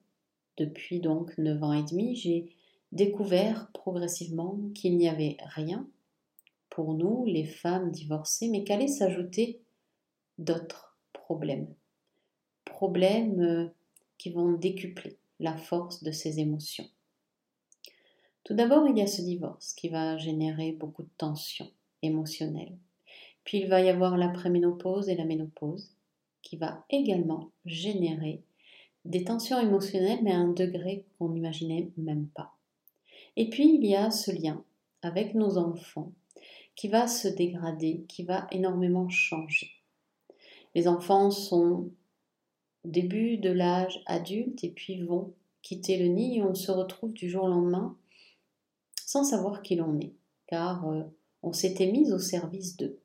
depuis 0.58 1.00
donc 1.00 1.38
neuf 1.38 1.62
ans 1.64 1.74
et 1.74 1.84
demi, 1.84 2.16
j'ai 2.16 2.50
découvert 2.92 3.70
progressivement 3.74 4.60
qu'il 4.74 4.98
n'y 4.98 5.08
avait 5.08 5.38
rien 5.56 5.88
pour 6.72 6.94
nous, 6.96 7.26
les 7.26 7.46
femmes 7.46 7.92
divorcées, 7.92 8.50
mais 8.50 8.64
qu'allaient 8.64 8.88
s'ajouter 8.88 9.62
d'autres 10.40 10.98
problèmes. 11.14 11.68
Problèmes 12.66 13.42
euh, 13.42 13.68
qui 14.18 14.32
vont 14.32 14.54
décupler 14.54 15.18
la 15.40 15.56
force 15.56 16.02
de 16.02 16.12
ces 16.12 16.40
émotions. 16.40 16.88
Tout 18.44 18.56
d'abord, 18.56 18.88
il 18.88 18.98
y 18.98 19.02
a 19.02 19.08
ce 19.08 19.22
divorce 19.22 19.74
qui 19.74 19.90
va 19.90 20.18
générer 20.18 20.72
beaucoup 20.72 21.04
de 21.04 21.10
tensions 21.18 21.70
émotionnelles. 22.02 22.78
Puis 23.44 23.60
il 23.60 23.68
va 23.68 23.82
y 23.82 23.90
avoir 23.90 24.18
l'après-ménopause 24.18 25.10
et 25.10 25.16
la 25.16 25.26
ménopause 25.26 25.92
qui 26.42 26.56
va 26.56 26.86
également 26.90 27.52
générer 27.66 28.42
des 29.04 29.24
tensions 29.24 29.60
émotionnelles, 29.60 30.24
mais 30.24 30.32
à 30.32 30.38
un 30.38 30.54
degré 30.54 31.06
qu'on 31.18 31.30
n'imaginait 31.30 31.92
même 31.98 32.28
pas. 32.28 32.56
Et 33.36 33.50
puis, 33.50 33.76
il 33.76 33.86
y 33.86 33.96
a 33.96 34.12
ce 34.12 34.32
lien 34.32 34.64
avec 35.02 35.36
nos 35.36 35.58
enfants 35.58 36.12
qui 36.76 36.88
va 36.88 37.08
se 37.08 37.28
dégrader, 37.28 38.06
qui 38.08 38.24
va 38.24 38.48
énormément 38.52 39.10
changer. 39.10 39.72
Les 40.74 40.88
enfants 40.88 41.32
sont 41.32 41.92
au 42.84 42.88
début 42.88 43.38
de 43.38 43.52
l'âge 43.52 44.02
adulte 44.06 44.64
et 44.64 44.70
puis 44.70 45.02
vont 45.04 45.34
quitter 45.62 45.98
le 45.98 46.08
nid 46.08 46.38
et 46.38 46.44
on 46.44 46.56
se 46.56 46.72
retrouve 46.72 47.14
du 47.14 47.30
jour 47.30 47.44
au 47.44 47.50
lendemain 47.50 47.98
sans 49.06 49.26
savoir 49.26 49.62
qui 49.62 49.76
l'on 49.76 50.00
est, 50.00 50.14
car 50.48 50.88
euh, 50.88 51.04
on 51.44 51.52
s'était 51.52 51.92
mis 51.92 52.14
au 52.14 52.20
service 52.20 52.78
d'eux, 52.78 53.02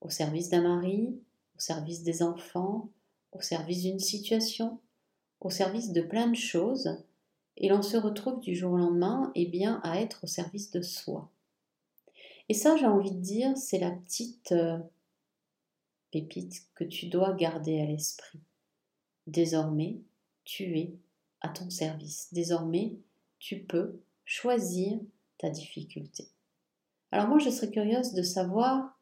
au 0.00 0.10
service 0.10 0.48
d'un 0.48 0.62
mari, 0.62 1.20
au 1.54 1.60
service 1.60 2.02
des 2.02 2.24
enfants, 2.24 2.90
au 3.30 3.40
service 3.40 3.82
d'une 3.82 4.00
situation, 4.00 4.80
au 5.40 5.50
service 5.50 5.92
de 5.92 6.00
plein 6.00 6.26
de 6.26 6.34
choses, 6.34 6.98
et 7.56 7.68
l'on 7.68 7.82
se 7.82 7.96
retrouve 7.96 8.40
du 8.40 8.56
jour 8.56 8.72
au 8.72 8.76
lendemain 8.76 9.30
eh 9.36 9.46
bien, 9.46 9.80
à 9.84 10.00
être 10.00 10.24
au 10.24 10.26
service 10.26 10.72
de 10.72 10.82
soi. 10.82 11.30
Et 12.48 12.54
ça, 12.54 12.76
j'ai 12.76 12.86
envie 12.86 13.12
de 13.12 13.20
dire, 13.20 13.56
c'est 13.56 13.78
la 13.78 13.90
petite 13.90 14.52
euh, 14.52 14.78
pépite 16.10 16.66
que 16.74 16.84
tu 16.84 17.06
dois 17.06 17.32
garder 17.34 17.80
à 17.80 17.86
l'esprit. 17.86 18.40
Désormais, 19.26 19.98
tu 20.44 20.78
es 20.78 20.94
à 21.40 21.48
ton 21.48 21.70
service. 21.70 22.28
Désormais, 22.32 22.96
tu 23.38 23.64
peux 23.64 24.00
choisir 24.24 24.98
ta 25.38 25.50
difficulté. 25.50 26.28
Alors 27.10 27.28
moi, 27.28 27.38
je 27.38 27.50
serais 27.50 27.70
curieuse 27.70 28.12
de 28.12 28.22
savoir 28.22 28.98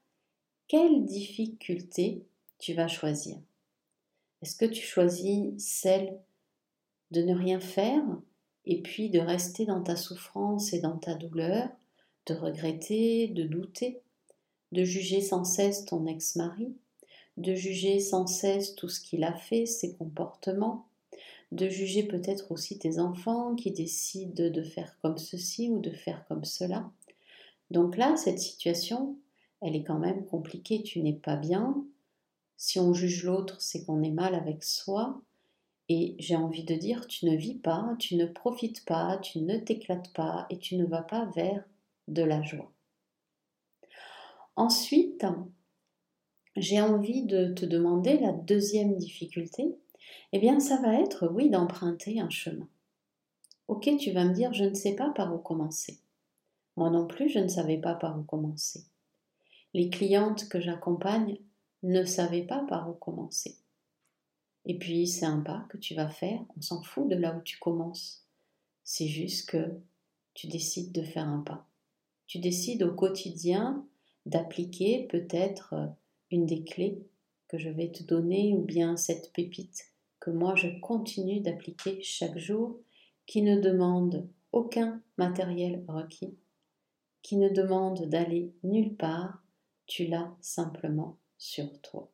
quelle 0.66 1.04
difficulté 1.04 2.26
tu 2.58 2.74
vas 2.74 2.88
choisir. 2.88 3.38
Est-ce 4.42 4.56
que 4.56 4.64
tu 4.64 4.82
choisis 4.82 5.52
celle 5.58 6.18
de 7.10 7.22
ne 7.22 7.34
rien 7.34 7.60
faire 7.60 8.02
et 8.64 8.82
puis 8.82 9.10
de 9.10 9.18
rester 9.18 9.66
dans 9.66 9.82
ta 9.82 9.96
souffrance 9.96 10.72
et 10.72 10.80
dans 10.80 10.96
ta 10.96 11.14
douleur, 11.14 11.68
de 12.26 12.34
regretter, 12.34 13.28
de 13.28 13.44
douter, 13.44 14.00
de 14.72 14.84
juger 14.84 15.20
sans 15.20 15.44
cesse 15.44 15.84
ton 15.84 16.06
ex-mari, 16.06 16.74
de 17.36 17.54
juger 17.54 18.00
sans 18.00 18.26
cesse 18.26 18.74
tout 18.74 18.88
ce 18.88 19.00
qu'il 19.00 19.24
a 19.24 19.34
fait, 19.34 19.66
ses 19.66 19.94
comportements, 19.94 20.86
de 21.52 21.68
juger 21.68 22.02
peut-être 22.02 22.50
aussi 22.50 22.78
tes 22.78 22.98
enfants 22.98 23.54
qui 23.54 23.70
décident 23.70 24.50
de 24.50 24.62
faire 24.62 24.96
comme 25.00 25.18
ceci 25.18 25.70
ou 25.70 25.80
de 25.80 25.90
faire 25.90 26.24
comme 26.26 26.44
cela. 26.44 26.90
Donc 27.70 27.96
là, 27.96 28.16
cette 28.16 28.40
situation, 28.40 29.16
elle 29.60 29.76
est 29.76 29.84
quand 29.84 29.98
même 29.98 30.24
compliquée, 30.26 30.82
tu 30.82 31.00
n'es 31.00 31.12
pas 31.12 31.36
bien. 31.36 31.84
Si 32.56 32.78
on 32.78 32.92
juge 32.92 33.24
l'autre, 33.24 33.60
c'est 33.60 33.84
qu'on 33.84 34.02
est 34.02 34.10
mal 34.10 34.34
avec 34.34 34.62
soi. 34.62 35.20
Et 35.88 36.16
j'ai 36.18 36.36
envie 36.36 36.64
de 36.64 36.74
dire, 36.74 37.06
tu 37.06 37.26
ne 37.26 37.36
vis 37.36 37.54
pas, 37.54 37.94
tu 37.98 38.16
ne 38.16 38.26
profites 38.26 38.84
pas, 38.84 39.18
tu 39.18 39.40
ne 39.40 39.58
t'éclates 39.58 40.12
pas 40.12 40.46
et 40.50 40.58
tu 40.58 40.76
ne 40.76 40.86
vas 40.86 41.02
pas 41.02 41.26
vers 41.36 41.62
de 42.08 42.22
la 42.22 42.42
joie. 42.42 42.72
Ensuite, 44.56 45.26
j'ai 46.56 46.80
envie 46.80 47.24
de 47.24 47.52
te 47.52 47.66
demander 47.66 48.18
la 48.18 48.32
deuxième 48.32 48.96
difficulté. 48.96 49.76
Eh 50.32 50.38
bien, 50.38 50.60
ça 50.60 50.80
va 50.80 50.94
être, 51.00 51.28
oui, 51.28 51.50
d'emprunter 51.50 52.20
un 52.20 52.30
chemin. 52.30 52.68
Ok, 53.66 53.88
tu 53.98 54.12
vas 54.12 54.24
me 54.24 54.34
dire, 54.34 54.52
je 54.52 54.64
ne 54.64 54.74
sais 54.74 54.94
pas 54.94 55.10
par 55.10 55.34
où 55.34 55.38
commencer. 55.38 55.98
Moi 56.76 56.90
non 56.90 57.06
plus, 57.06 57.28
je 57.28 57.38
ne 57.38 57.48
savais 57.48 57.78
pas 57.78 57.94
par 57.94 58.18
où 58.18 58.22
commencer. 58.22 58.84
Les 59.72 59.90
clientes 59.90 60.48
que 60.48 60.60
j'accompagne 60.60 61.38
ne 61.82 62.04
savaient 62.04 62.46
pas 62.46 62.64
par 62.68 62.88
où 62.90 62.94
commencer. 62.94 63.56
Et 64.66 64.78
puis, 64.78 65.06
c'est 65.06 65.26
un 65.26 65.40
pas 65.40 65.66
que 65.68 65.76
tu 65.76 65.94
vas 65.94 66.08
faire, 66.08 66.40
on 66.56 66.62
s'en 66.62 66.82
fout 66.82 67.08
de 67.08 67.16
là 67.16 67.36
où 67.36 67.42
tu 67.42 67.58
commences. 67.58 68.24
C'est 68.82 69.08
juste 69.08 69.50
que 69.50 69.80
tu 70.34 70.46
décides 70.46 70.92
de 70.92 71.02
faire 71.02 71.28
un 71.28 71.40
pas. 71.40 71.66
Tu 72.26 72.38
décides 72.38 72.82
au 72.82 72.94
quotidien 72.94 73.86
d'appliquer 74.26 75.06
peut-être 75.08 75.74
euh, 75.74 75.86
une 76.30 76.46
des 76.46 76.64
clés 76.64 77.02
que 77.48 77.58
je 77.58 77.68
vais 77.68 77.90
te 77.90 78.02
donner 78.02 78.54
ou 78.54 78.62
bien 78.62 78.96
cette 78.96 79.32
pépite 79.32 79.94
que 80.24 80.30
moi 80.30 80.54
je 80.54 80.68
continue 80.80 81.40
d'appliquer 81.40 82.02
chaque 82.02 82.38
jour 82.38 82.78
qui 83.26 83.42
ne 83.42 83.60
demande 83.60 84.26
aucun 84.52 85.02
matériel 85.18 85.84
requis, 85.86 86.34
qui 87.22 87.36
ne 87.36 87.50
demande 87.50 88.06
d'aller 88.06 88.54
nulle 88.62 88.96
part, 88.96 89.42
tu 89.86 90.06
l'as 90.06 90.34
simplement 90.40 91.18
sur 91.36 91.80
toi. 91.82 92.10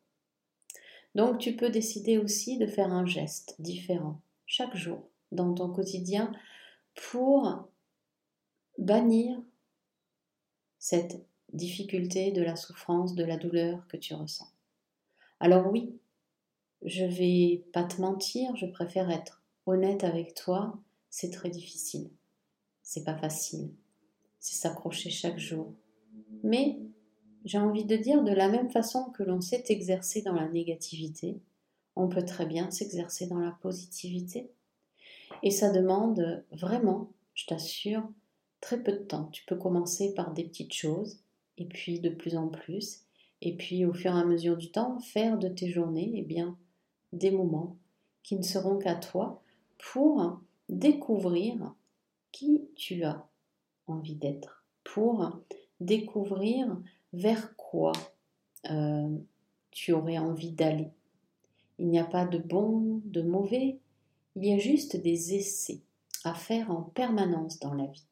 Donc 1.15 1.37
tu 1.39 1.55
peux 1.55 1.69
décider 1.69 2.17
aussi 2.17 2.57
de 2.57 2.67
faire 2.67 2.91
un 2.91 3.05
geste 3.05 3.55
différent 3.59 4.21
chaque 4.45 4.75
jour 4.75 5.07
dans 5.31 5.53
ton 5.53 5.69
quotidien 5.69 6.33
pour 6.95 7.69
bannir 8.77 9.41
cette 10.81 11.23
difficulté 11.53 12.31
de 12.31 12.41
la 12.41 12.55
souffrance, 12.55 13.13
de 13.13 13.23
la 13.23 13.37
douleur 13.37 13.87
que 13.87 13.97
tu 13.97 14.15
ressens. 14.15 14.47
Alors 15.39 15.71
oui, 15.71 15.93
je 16.81 17.05
vais 17.05 17.63
pas 17.71 17.83
te 17.83 18.01
mentir, 18.01 18.55
je 18.55 18.65
préfère 18.65 19.11
être 19.11 19.43
honnête 19.67 20.03
avec 20.03 20.33
toi, 20.33 20.79
c'est 21.11 21.29
très 21.29 21.51
difficile. 21.51 22.09
C'est 22.81 23.03
pas 23.03 23.15
facile. 23.15 23.69
C'est 24.39 24.55
s'accrocher 24.55 25.11
chaque 25.11 25.37
jour. 25.37 25.71
Mais 26.43 26.79
j'ai 27.45 27.59
envie 27.59 27.85
de 27.85 27.95
dire 27.95 28.23
de 28.23 28.33
la 28.33 28.49
même 28.49 28.71
façon 28.71 29.11
que 29.11 29.21
l'on 29.21 29.39
s'est 29.39 29.65
exercé 29.69 30.23
dans 30.23 30.33
la 30.33 30.49
négativité, 30.49 31.39
on 31.95 32.09
peut 32.09 32.25
très 32.25 32.47
bien 32.47 32.71
s'exercer 32.71 33.27
dans 33.27 33.39
la 33.39 33.51
positivité. 33.51 34.49
Et 35.43 35.51
ça 35.51 35.69
demande 35.69 36.43
vraiment, 36.51 37.11
je 37.35 37.45
t'assure, 37.45 38.09
très 38.61 38.81
peu 38.81 38.93
de 38.93 39.03
temps. 39.03 39.25
Tu 39.31 39.43
peux 39.45 39.57
commencer 39.57 40.13
par 40.13 40.33
des 40.33 40.43
petites 40.43 40.73
choses, 40.73 41.19
et 41.57 41.65
puis 41.65 41.99
de 41.99 42.09
plus 42.09 42.37
en 42.37 42.47
plus, 42.47 43.01
et 43.41 43.55
puis 43.57 43.85
au 43.85 43.93
fur 43.93 44.15
et 44.15 44.19
à 44.19 44.23
mesure 44.23 44.57
du 44.57 44.71
temps, 44.71 44.99
faire 44.99 45.37
de 45.37 45.47
tes 45.47 45.69
journées 45.69 46.11
eh 46.15 46.21
bien, 46.21 46.57
des 47.11 47.31
moments 47.31 47.77
qui 48.23 48.35
ne 48.35 48.43
seront 48.43 48.77
qu'à 48.77 48.95
toi 48.95 49.41
pour 49.77 50.39
découvrir 50.69 51.73
qui 52.31 52.69
tu 52.75 53.03
as 53.03 53.27
envie 53.87 54.15
d'être, 54.15 54.63
pour 54.83 55.41
découvrir 55.79 56.79
vers 57.13 57.55
quoi 57.55 57.91
euh, 58.69 59.17
tu 59.71 59.91
aurais 59.91 60.19
envie 60.19 60.51
d'aller. 60.51 60.89
Il 61.79 61.89
n'y 61.89 61.99
a 61.99 62.05
pas 62.05 62.25
de 62.25 62.37
bon, 62.37 63.01
de 63.05 63.21
mauvais, 63.21 63.79
il 64.35 64.45
y 64.45 64.53
a 64.53 64.57
juste 64.57 64.95
des 64.95 65.33
essais 65.33 65.81
à 66.23 66.33
faire 66.35 66.69
en 66.69 66.83
permanence 66.83 67.59
dans 67.59 67.73
la 67.73 67.87
vie. 67.87 68.05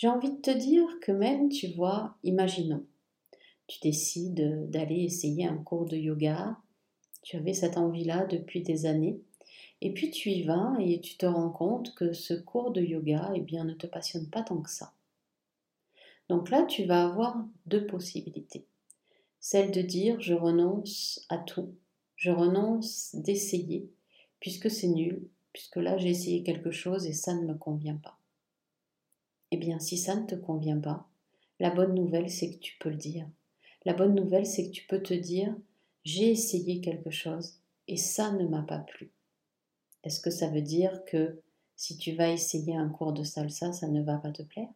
J'ai 0.00 0.08
envie 0.08 0.30
de 0.30 0.40
te 0.40 0.50
dire 0.50 0.86
que 1.02 1.12
même, 1.12 1.50
tu 1.50 1.66
vois, 1.74 2.16
imaginons, 2.22 2.86
tu 3.66 3.80
décides 3.80 4.70
d'aller 4.70 5.04
essayer 5.04 5.44
un 5.44 5.58
cours 5.58 5.84
de 5.84 5.98
yoga, 5.98 6.56
tu 7.20 7.36
avais 7.36 7.52
cette 7.52 7.76
envie-là 7.76 8.24
depuis 8.24 8.62
des 8.62 8.86
années, 8.86 9.20
et 9.82 9.92
puis 9.92 10.10
tu 10.10 10.30
y 10.30 10.42
vas 10.44 10.74
et 10.80 11.02
tu 11.02 11.18
te 11.18 11.26
rends 11.26 11.50
compte 11.50 11.94
que 11.94 12.14
ce 12.14 12.32
cours 12.32 12.70
de 12.70 12.80
yoga 12.80 13.30
eh 13.34 13.42
bien, 13.42 13.64
ne 13.64 13.74
te 13.74 13.86
passionne 13.86 14.30
pas 14.30 14.42
tant 14.42 14.62
que 14.62 14.70
ça. 14.70 14.94
Donc 16.30 16.48
là, 16.48 16.64
tu 16.64 16.84
vas 16.84 17.04
avoir 17.04 17.36
deux 17.66 17.86
possibilités. 17.86 18.64
Celle 19.38 19.70
de 19.70 19.82
dire 19.82 20.18
je 20.18 20.32
renonce 20.32 21.26
à 21.28 21.36
tout, 21.36 21.74
je 22.16 22.30
renonce 22.30 23.14
d'essayer, 23.16 23.86
puisque 24.40 24.70
c'est 24.70 24.88
nul, 24.88 25.28
puisque 25.52 25.76
là 25.76 25.98
j'ai 25.98 26.08
essayé 26.08 26.42
quelque 26.42 26.70
chose 26.70 27.06
et 27.06 27.12
ça 27.12 27.34
ne 27.34 27.46
me 27.46 27.52
convient 27.52 27.96
pas. 27.96 28.19
Eh 29.50 29.56
bien, 29.56 29.78
si 29.78 29.96
ça 29.96 30.14
ne 30.14 30.26
te 30.26 30.34
convient 30.34 30.78
pas, 30.78 31.08
la 31.58 31.70
bonne 31.70 31.94
nouvelle, 31.94 32.30
c'est 32.30 32.50
que 32.50 32.58
tu 32.58 32.76
peux 32.78 32.90
le 32.90 32.96
dire. 32.96 33.28
La 33.84 33.94
bonne 33.94 34.14
nouvelle, 34.14 34.46
c'est 34.46 34.66
que 34.66 34.72
tu 34.72 34.86
peux 34.86 35.02
te 35.02 35.14
dire 35.14 35.54
j'ai 36.04 36.30
essayé 36.30 36.80
quelque 36.80 37.10
chose 37.10 37.60
et 37.88 37.96
ça 37.96 38.32
ne 38.32 38.46
m'a 38.46 38.62
pas 38.62 38.78
plu. 38.78 39.10
Est-ce 40.04 40.20
que 40.20 40.30
ça 40.30 40.48
veut 40.48 40.62
dire 40.62 41.04
que 41.04 41.40
si 41.76 41.98
tu 41.98 42.12
vas 42.12 42.30
essayer 42.30 42.76
un 42.76 42.88
cours 42.88 43.12
de 43.12 43.22
salsa, 43.22 43.72
ça 43.72 43.88
ne 43.88 44.02
va 44.02 44.16
pas 44.16 44.30
te 44.30 44.42
plaire? 44.42 44.68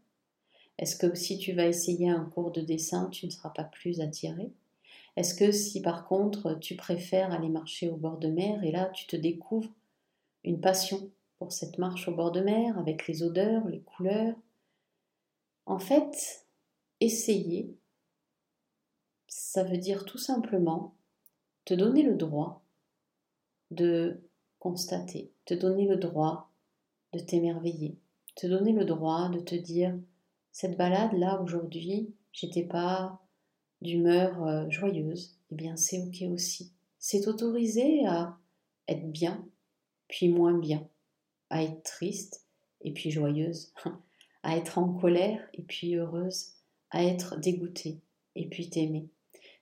Est-ce 0.78 0.96
que 0.96 1.14
si 1.14 1.38
tu 1.38 1.52
vas 1.52 1.66
essayer 1.66 2.10
un 2.10 2.24
cours 2.24 2.50
de 2.50 2.60
dessin, 2.60 3.08
tu 3.10 3.26
ne 3.26 3.30
seras 3.30 3.50
pas 3.50 3.64
plus 3.64 4.00
attiré? 4.00 4.50
Est-ce 5.16 5.34
que 5.34 5.52
si 5.52 5.80
par 5.80 6.06
contre 6.06 6.58
tu 6.58 6.76
préfères 6.76 7.32
aller 7.32 7.48
marcher 7.48 7.88
au 7.88 7.96
bord 7.96 8.18
de 8.18 8.28
mer 8.28 8.62
et 8.64 8.72
là 8.72 8.86
tu 8.86 9.06
te 9.06 9.16
découvres 9.16 9.72
une 10.42 10.60
passion 10.60 11.08
pour 11.38 11.52
cette 11.52 11.78
marche 11.78 12.08
au 12.08 12.14
bord 12.14 12.32
de 12.32 12.40
mer 12.40 12.76
avec 12.78 13.06
les 13.06 13.22
odeurs, 13.22 13.66
les 13.68 13.80
couleurs 13.80 14.34
En 15.66 15.78
fait, 15.78 16.46
essayer, 17.00 17.76
ça 19.28 19.64
veut 19.64 19.78
dire 19.78 20.04
tout 20.04 20.18
simplement 20.18 20.94
te 21.64 21.74
donner 21.74 22.02
le 22.02 22.14
droit 22.14 22.62
de 23.70 24.20
constater, 24.58 25.32
te 25.44 25.54
donner 25.54 25.86
le 25.86 25.96
droit 25.96 26.50
de 27.12 27.18
t'émerveiller, 27.18 27.98
te 28.34 28.46
donner 28.46 28.72
le 28.72 28.84
droit 28.84 29.28
de 29.28 29.40
te 29.40 29.54
dire 29.54 29.96
cette 30.52 30.76
balade 30.76 31.12
là 31.14 31.40
aujourd'hui, 31.40 32.14
j'étais 32.32 32.64
pas 32.64 33.20
d'humeur 33.80 34.42
euh, 34.46 34.68
joyeuse, 34.70 35.36
eh 35.50 35.54
bien 35.54 35.76
c'est 35.76 36.00
ok 36.00 36.32
aussi. 36.32 36.72
c'est 36.98 37.22
t'autoriser 37.22 38.06
à 38.06 38.38
être 38.88 39.10
bien, 39.10 39.46
puis 40.08 40.28
moins 40.28 40.56
bien, 40.56 40.88
à 41.50 41.62
être 41.62 41.82
triste 41.82 42.46
et 42.82 42.92
puis 42.92 43.10
joyeuse, 43.10 43.72
à 44.44 44.56
être 44.56 44.78
en 44.78 44.92
colère 44.92 45.40
et 45.54 45.62
puis 45.62 45.96
heureuse, 45.96 46.52
à 46.90 47.02
être 47.02 47.40
dégoûtée 47.40 48.00
et 48.36 48.48
puis 48.48 48.70
t'aimer. 48.70 49.08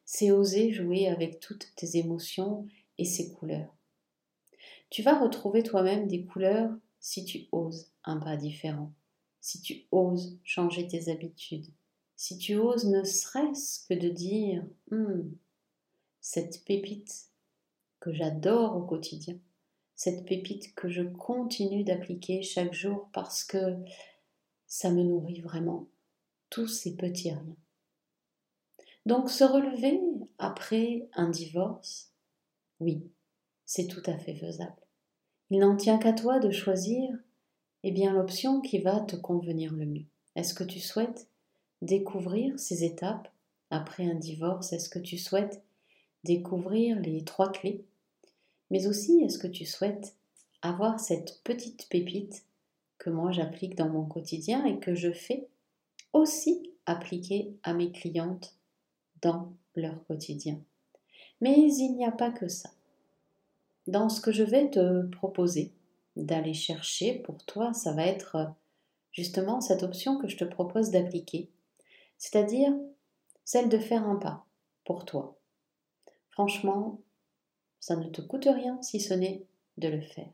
C'est 0.05 0.33
oser 0.33 0.73
jouer 0.73 1.09
avec 1.09 1.41
toutes 1.41 1.73
tes 1.77 1.97
émotions 1.97 2.67
et 2.99 3.05
ses 3.05 3.33
couleurs. 3.33 3.75
Tu 4.91 5.03
vas 5.03 5.19
retrouver 5.19 5.63
toi-même 5.63 6.09
des 6.09 6.25
couleurs 6.25 6.71
si 7.01 7.25
tu 7.25 7.47
oses 7.53 7.91
un 8.05 8.19
pas 8.19 8.37
différent, 8.37 8.93
si 9.41 9.63
tu 9.63 9.87
oses 9.93 10.39
changer 10.45 10.87
tes 10.87 11.11
habitudes, 11.11 11.69
si 12.17 12.37
tu 12.37 12.57
oses 12.57 12.87
ne 12.87 13.05
serait-ce 13.05 13.87
que 13.87 13.95
de 13.95 14.09
dire 14.09 14.65
hum, 14.91 15.33
cette 16.21 16.65
pépite 16.65 17.29
que 18.01 18.13
j'adore 18.13 18.77
au 18.77 18.83
quotidien, 18.83 19.39
cette 19.95 20.27
pépite 20.27 20.75
que 20.75 20.89
je 20.89 21.03
continue 21.03 21.85
d'appliquer 21.85 22.43
chaque 22.43 22.75
jour 22.75 23.09
parce 23.13 23.45
que 23.45 23.77
ça 24.73 24.91
me 24.91 25.03
nourrit 25.03 25.43
vraiment, 25.43 25.87
tous 26.49 26.67
ces 26.67 26.97
petits 26.97 27.31
riens. 27.31 27.57
Donc 29.05 29.29
se 29.29 29.45
relever 29.45 30.01
après 30.39 31.11
un 31.13 31.29
divorce, 31.29 32.11
oui, 32.81 33.03
c'est 33.67 33.87
tout 33.87 34.01
à 34.07 34.17
fait 34.17 34.35
faisable. 34.35 34.81
Il 35.51 35.59
n'en 35.59 35.77
tient 35.77 35.99
qu'à 35.99 36.15
toi 36.15 36.39
de 36.39 36.51
choisir 36.51 37.11
eh 37.83 37.91
bien 37.91 38.15
l'option 38.15 38.63
qui 38.63 38.79
va 38.79 39.01
te 39.01 39.15
convenir 39.15 39.75
le 39.75 39.85
mieux. 39.85 40.07
Est-ce 40.37 40.55
que 40.55 40.65
tu 40.65 40.81
souhaites 40.81 41.29
découvrir 41.83 42.59
ces 42.59 42.83
étapes 42.83 43.31
après 43.69 44.07
un 44.07 44.15
divorce? 44.15 44.73
Est-ce 44.73 44.89
que 44.89 44.99
tu 44.99 45.19
souhaites 45.19 45.63
découvrir 46.25 46.99
les 46.99 47.25
trois 47.25 47.53
clés? 47.53 47.85
Mais 48.71 48.87
aussi, 48.87 49.21
est-ce 49.21 49.39
que 49.39 49.49
tu 49.49 49.67
souhaites 49.67 50.15
avoir 50.63 50.99
cette 50.99 51.43
petite 51.45 51.91
pépite 51.91 52.47
que 53.03 53.11
moi 53.11 53.33
j'applique 53.33 53.75
dans 53.75 53.89
mon 53.89 54.05
quotidien 54.05 54.65
et 54.65 54.79
que 54.79 54.95
je 54.95 55.11
fais 55.11 55.49
aussi 56.13 56.71
appliquer 56.87 57.59
à 57.65 57.75
mes 57.75 57.91
clientes 57.91 58.55
dans 59.23 59.53
leur 59.75 60.07
quotidien. 60.07 60.61
Mais 61.41 61.57
il 61.59 61.97
n'y 61.97 62.07
a 62.07 62.13
pas 62.13 62.31
que 62.31 62.47
ça. 62.47 62.71
Dans 63.89 64.09
ce 64.09 64.21
que 64.21 64.31
je 64.31 64.45
vais 64.45 64.71
te 64.71 65.05
proposer 65.09 65.73
d'aller 66.15 66.55
chercher 66.55 67.15
pour 67.15 67.45
toi, 67.45 67.73
ça 67.73 67.93
va 67.93 68.07
être 68.07 68.55
justement 69.11 69.61
cette 69.61 69.83
option 69.83 70.17
que 70.19 70.29
je 70.29 70.37
te 70.37 70.45
propose 70.45 70.91
d'appliquer, 70.91 71.51
c'est-à-dire 72.19 72.73
celle 73.45 73.69
de 73.69 73.79
faire 73.79 74.07
un 74.07 74.15
pas 74.15 74.47
pour 74.85 75.07
toi. 75.07 75.37
Franchement, 76.31 77.01
ça 77.81 77.97
ne 77.97 78.09
te 78.09 78.21
coûte 78.21 78.47
rien 78.47 78.81
si 78.81 79.01
ce 79.01 79.13
n'est 79.13 79.45
de 79.77 79.89
le 79.89 80.03
faire. 80.03 80.31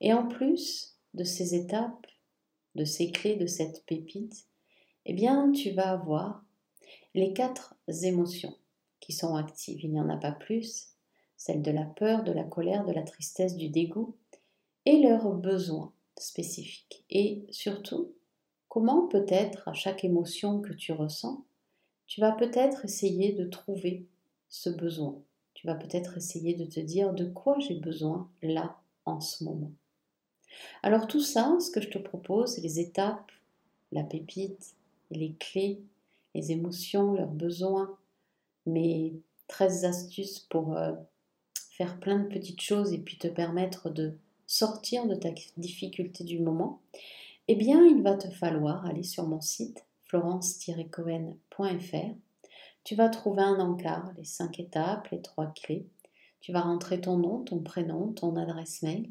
Et 0.00 0.14
en 0.14 0.26
plus 0.26 0.93
de 1.14 1.24
ces 1.24 1.54
étapes, 1.54 2.06
de 2.74 2.84
ces 2.84 3.10
clés, 3.10 3.36
de 3.36 3.46
cette 3.46 3.84
pépite, 3.86 4.46
eh 5.06 5.12
bien, 5.12 5.52
tu 5.52 5.70
vas 5.70 5.90
avoir 5.90 6.44
les 7.14 7.32
quatre 7.32 7.74
émotions 8.02 8.56
qui 9.00 9.12
sont 9.12 9.36
actives. 9.36 9.80
Il 9.82 9.92
n'y 9.92 10.00
en 10.00 10.08
a 10.08 10.16
pas 10.16 10.32
plus. 10.32 10.88
Celle 11.36 11.62
de 11.62 11.70
la 11.70 11.84
peur, 11.84 12.24
de 12.24 12.32
la 12.32 12.44
colère, 12.44 12.84
de 12.84 12.92
la 12.92 13.02
tristesse, 13.02 13.56
du 13.56 13.68
dégoût 13.68 14.16
et 14.86 15.00
leurs 15.00 15.30
besoins 15.32 15.92
spécifiques. 16.16 17.04
Et 17.10 17.44
surtout, 17.50 18.12
comment 18.68 19.06
peut-être 19.08 19.68
à 19.68 19.72
chaque 19.72 20.04
émotion 20.04 20.60
que 20.60 20.72
tu 20.72 20.92
ressens, 20.92 21.44
tu 22.06 22.20
vas 22.20 22.32
peut-être 22.32 22.84
essayer 22.84 23.32
de 23.32 23.44
trouver 23.44 24.06
ce 24.48 24.70
besoin. 24.70 25.20
Tu 25.54 25.66
vas 25.66 25.74
peut-être 25.74 26.16
essayer 26.16 26.54
de 26.54 26.64
te 26.64 26.80
dire 26.80 27.12
de 27.12 27.24
quoi 27.24 27.58
j'ai 27.58 27.78
besoin 27.78 28.30
là 28.42 28.80
en 29.04 29.20
ce 29.20 29.44
moment. 29.44 29.72
Alors 30.82 31.06
tout 31.06 31.20
ça, 31.20 31.56
ce 31.60 31.70
que 31.70 31.80
je 31.80 31.88
te 31.88 31.98
propose, 31.98 32.58
les 32.58 32.80
étapes, 32.80 33.30
la 33.92 34.02
pépite, 34.02 34.74
les 35.10 35.34
clés, 35.34 35.80
les 36.34 36.52
émotions, 36.52 37.14
leurs 37.14 37.30
besoins, 37.30 37.96
mes 38.66 39.14
13 39.48 39.84
astuces 39.84 40.40
pour 40.40 40.76
euh, 40.76 40.92
faire 41.70 41.98
plein 42.00 42.18
de 42.18 42.28
petites 42.28 42.60
choses 42.60 42.92
et 42.92 42.98
puis 42.98 43.18
te 43.18 43.28
permettre 43.28 43.90
de 43.90 44.14
sortir 44.46 45.06
de 45.06 45.14
ta 45.14 45.30
difficulté 45.56 46.24
du 46.24 46.38
moment, 46.38 46.80
eh 47.48 47.56
bien, 47.56 47.84
il 47.84 48.02
va 48.02 48.14
te 48.14 48.28
falloir 48.28 48.86
aller 48.86 49.02
sur 49.02 49.26
mon 49.26 49.40
site 49.40 49.84
florence-cohen.fr. 50.04 52.14
Tu 52.84 52.94
vas 52.94 53.08
trouver 53.08 53.42
un 53.42 53.58
encart, 53.60 54.12
les 54.16 54.24
cinq 54.24 54.60
étapes, 54.60 55.08
les 55.10 55.22
trois 55.22 55.46
clés. 55.46 55.88
Tu 56.40 56.52
vas 56.52 56.60
rentrer 56.60 57.00
ton 57.00 57.16
nom, 57.16 57.42
ton 57.42 57.60
prénom, 57.60 58.12
ton 58.12 58.36
adresse 58.36 58.82
mail 58.82 59.10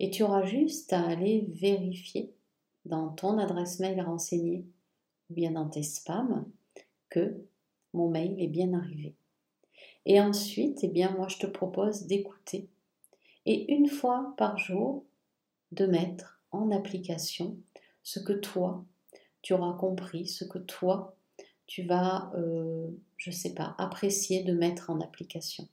et 0.00 0.10
tu 0.10 0.24
auras 0.24 0.44
juste 0.44 0.92
à 0.92 1.06
aller 1.06 1.46
vérifier 1.50 2.34
dans 2.86 3.10
ton 3.10 3.38
adresse 3.38 3.78
mail 3.78 4.00
renseignée 4.00 4.64
ou 5.28 5.34
bien 5.34 5.52
dans 5.52 5.68
tes 5.68 5.82
spams 5.82 6.50
que 7.10 7.36
mon 7.92 8.08
mail 8.08 8.34
est 8.40 8.48
bien 8.48 8.72
arrivé. 8.72 9.14
Et 10.06 10.20
ensuite, 10.20 10.78
eh 10.82 10.88
bien, 10.88 11.12
moi, 11.12 11.28
je 11.28 11.36
te 11.36 11.46
propose 11.46 12.06
d'écouter 12.06 12.68
et 13.46 13.72
une 13.72 13.88
fois 13.88 14.34
par 14.36 14.58
jour 14.58 15.04
de 15.72 15.86
mettre 15.86 16.40
en 16.50 16.70
application 16.70 17.56
ce 18.02 18.20
que 18.20 18.32
toi, 18.32 18.84
tu 19.42 19.52
auras 19.52 19.74
compris, 19.74 20.26
ce 20.26 20.44
que 20.44 20.58
toi, 20.58 21.16
tu 21.66 21.82
vas, 21.82 22.32
euh, 22.34 22.88
je 23.16 23.30
ne 23.30 23.34
sais 23.34 23.54
pas, 23.54 23.74
apprécier 23.78 24.42
de 24.42 24.52
mettre 24.52 24.90
en 24.90 25.00
application. 25.00 25.68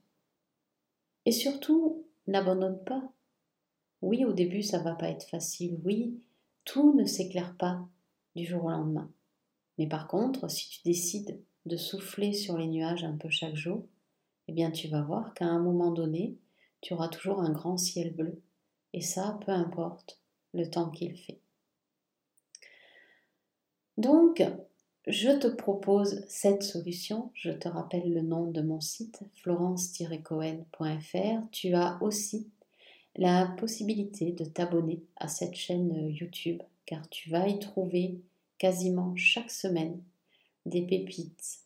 Et 1.25 1.31
surtout, 1.31 2.05
n'abandonne 2.27 2.83
pas. 2.83 3.11
Oui, 4.01 4.25
au 4.25 4.33
début, 4.33 4.63
ça 4.63 4.79
va 4.79 4.95
pas 4.95 5.09
être 5.09 5.27
facile. 5.27 5.79
Oui, 5.83 6.19
tout 6.65 6.93
ne 6.93 7.05
s'éclaire 7.05 7.55
pas 7.57 7.87
du 8.35 8.45
jour 8.45 8.65
au 8.65 8.69
lendemain. 8.69 9.11
Mais 9.77 9.87
par 9.87 10.07
contre, 10.07 10.49
si 10.49 10.69
tu 10.69 10.81
décides 10.83 11.39
de 11.65 11.77
souffler 11.77 12.33
sur 12.33 12.57
les 12.57 12.67
nuages 12.67 13.03
un 13.03 13.17
peu 13.17 13.29
chaque 13.29 13.55
jour, 13.55 13.83
eh 14.47 14.53
bien 14.53 14.71
tu 14.71 14.87
vas 14.87 15.01
voir 15.01 15.33
qu'à 15.33 15.45
un 15.45 15.59
moment 15.59 15.91
donné, 15.91 16.37
tu 16.81 16.93
auras 16.93 17.09
toujours 17.09 17.41
un 17.41 17.51
grand 17.51 17.77
ciel 17.77 18.13
bleu. 18.13 18.41
Et 18.93 19.01
ça, 19.01 19.37
peu 19.45 19.51
importe 19.51 20.21
le 20.53 20.69
temps 20.69 20.89
qu'il 20.89 21.17
fait. 21.17 21.41
Donc, 23.97 24.43
je 25.07 25.31
te 25.31 25.47
propose 25.47 26.23
cette 26.27 26.63
solution. 26.63 27.31
Je 27.33 27.51
te 27.51 27.67
rappelle 27.67 28.13
le 28.13 28.21
nom 28.21 28.51
de 28.51 28.61
mon 28.61 28.79
site, 28.79 29.23
florence-cohen.fr. 29.35 31.49
Tu 31.51 31.73
as 31.73 31.97
aussi 32.01 32.49
la 33.17 33.47
possibilité 33.57 34.31
de 34.31 34.45
t'abonner 34.45 35.01
à 35.15 35.27
cette 35.27 35.55
chaîne 35.55 36.09
YouTube, 36.09 36.61
car 36.85 37.09
tu 37.09 37.29
vas 37.29 37.47
y 37.47 37.57
trouver 37.59 38.21
quasiment 38.59 39.15
chaque 39.15 39.49
semaine 39.49 40.01
des 40.65 40.83
pépites, 40.83 41.59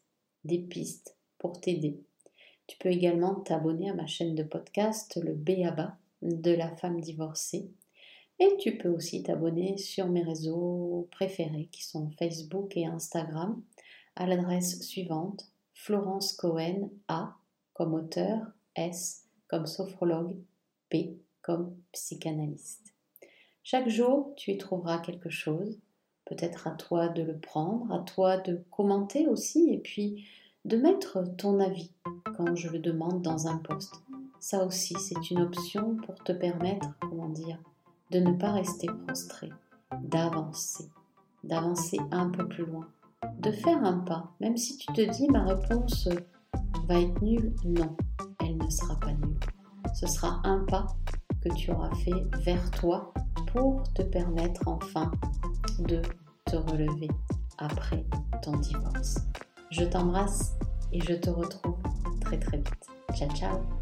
des 0.45 0.59
pistes 0.59 1.17
pour 1.37 1.59
t'aider. 1.59 1.99
Tu 2.67 2.77
peux 2.77 2.89
également 2.89 3.35
t'abonner 3.35 3.89
à 3.89 3.93
ma 3.93 4.07
chaîne 4.07 4.33
de 4.33 4.43
podcast, 4.43 5.19
le 5.21 5.33
BABA 5.33 5.97
de 6.21 6.51
la 6.51 6.73
femme 6.77 7.01
divorcée. 7.01 7.69
Et 8.39 8.55
tu 8.57 8.77
peux 8.77 8.89
aussi 8.89 9.21
t'abonner 9.21 9.77
sur 9.77 10.07
mes 10.07 10.23
réseaux 10.23 11.07
préférés 11.11 11.67
qui 11.71 11.83
sont 11.83 12.09
Facebook 12.11 12.77
et 12.77 12.85
Instagram 12.85 13.61
à 14.15 14.25
l'adresse 14.25 14.81
suivante 14.81 15.51
Florence 15.73 16.33
Cohen 16.33 16.89
A 17.07 17.35
comme 17.73 17.93
auteur, 17.93 18.39
S 18.75 19.25
comme 19.47 19.67
sophrologue, 19.67 20.37
P 20.89 21.17
comme 21.41 21.75
psychanalyste. 21.91 22.93
Chaque 23.63 23.89
jour, 23.89 24.33
tu 24.35 24.51
y 24.51 24.57
trouveras 24.57 24.99
quelque 24.99 25.29
chose 25.29 25.79
peut-être 26.31 26.67
à 26.67 26.71
toi 26.71 27.09
de 27.09 27.23
le 27.23 27.37
prendre, 27.37 27.91
à 27.93 27.99
toi 27.99 28.37
de 28.37 28.63
commenter 28.71 29.27
aussi, 29.27 29.69
et 29.73 29.79
puis 29.79 30.25
de 30.63 30.77
mettre 30.77 31.23
ton 31.37 31.59
avis 31.59 31.91
quand 32.37 32.55
je 32.55 32.69
le 32.69 32.79
demande 32.79 33.21
dans 33.21 33.47
un 33.47 33.57
post. 33.57 33.95
Ça 34.39 34.65
aussi, 34.65 34.95
c'est 34.99 35.29
une 35.29 35.41
option 35.41 35.97
pour 35.97 36.15
te 36.23 36.31
permettre, 36.31 36.87
comment 37.01 37.27
dire, 37.29 37.59
de 38.11 38.19
ne 38.19 38.31
pas 38.31 38.53
rester 38.53 38.87
prostré, 39.05 39.49
d'avancer, 40.03 40.89
d'avancer 41.43 41.99
un 42.11 42.29
peu 42.29 42.47
plus 42.47 42.65
loin, 42.65 42.87
de 43.39 43.51
faire 43.51 43.83
un 43.83 43.99
pas, 43.99 44.31
même 44.39 44.57
si 44.57 44.77
tu 44.77 44.87
te 44.93 45.01
dis 45.01 45.27
ma 45.27 45.43
réponse 45.43 46.07
va 46.87 46.99
être 46.99 47.21
nulle, 47.21 47.53
non, 47.65 47.95
elle 48.39 48.57
ne 48.57 48.69
sera 48.69 48.97
pas 48.99 49.13
nulle. 49.13 49.39
Ce 49.93 50.07
sera 50.07 50.39
un 50.45 50.63
pas 50.65 50.87
que 51.41 51.49
tu 51.55 51.71
auras 51.71 51.93
fait 51.95 52.23
vers 52.43 52.71
toi 52.71 53.13
pour 53.51 53.83
te 53.93 54.01
permettre 54.01 54.61
enfin 54.67 55.11
de 55.79 56.01
te 56.45 56.55
relever 56.55 57.09
après 57.57 58.05
ton 58.41 58.57
divorce. 58.57 59.17
Je 59.71 59.83
t'embrasse 59.83 60.53
et 60.91 61.01
je 61.01 61.13
te 61.13 61.29
retrouve 61.29 61.77
très 62.21 62.39
très 62.39 62.57
vite. 62.57 62.87
Ciao 63.15 63.29
ciao 63.29 63.80